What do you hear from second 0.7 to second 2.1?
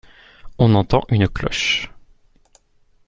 entend une cloche.